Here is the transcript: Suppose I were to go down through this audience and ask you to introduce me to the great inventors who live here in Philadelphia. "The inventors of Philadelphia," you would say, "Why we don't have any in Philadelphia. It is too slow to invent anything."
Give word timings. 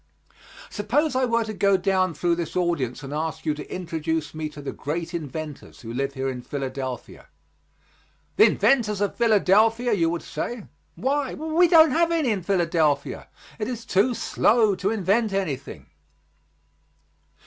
Suppose 0.71 1.15
I 1.15 1.25
were 1.25 1.43
to 1.43 1.53
go 1.53 1.77
down 1.77 2.15
through 2.15 2.33
this 2.33 2.55
audience 2.55 3.03
and 3.03 3.13
ask 3.13 3.45
you 3.45 3.53
to 3.53 3.71
introduce 3.71 4.33
me 4.33 4.49
to 4.49 4.59
the 4.59 4.71
great 4.71 5.13
inventors 5.13 5.81
who 5.81 5.93
live 5.93 6.15
here 6.15 6.27
in 6.27 6.41
Philadelphia. 6.41 7.27
"The 8.35 8.45
inventors 8.45 8.99
of 8.99 9.15
Philadelphia," 9.15 9.93
you 9.93 10.09
would 10.09 10.23
say, 10.23 10.65
"Why 10.95 11.35
we 11.35 11.67
don't 11.67 11.91
have 11.91 12.11
any 12.11 12.31
in 12.31 12.41
Philadelphia. 12.41 13.27
It 13.59 13.67
is 13.67 13.85
too 13.85 14.15
slow 14.15 14.73
to 14.73 14.89
invent 14.89 15.33
anything." 15.33 15.85